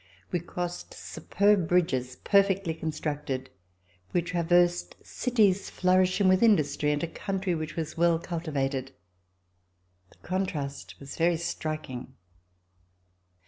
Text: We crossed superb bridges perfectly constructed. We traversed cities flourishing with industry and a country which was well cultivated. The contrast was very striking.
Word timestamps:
We 0.31 0.39
crossed 0.39 0.95
superb 0.95 1.67
bridges 1.67 2.15
perfectly 2.23 2.73
constructed. 2.73 3.51
We 4.13 4.23
traversed 4.23 4.95
cities 5.05 5.69
flourishing 5.69 6.27
with 6.27 6.41
industry 6.41 6.91
and 6.91 7.03
a 7.03 7.07
country 7.07 7.53
which 7.53 7.75
was 7.75 7.97
well 7.97 8.17
cultivated. 8.17 8.93
The 10.09 10.27
contrast 10.27 10.99
was 10.99 11.17
very 11.17 11.37
striking. 11.37 12.15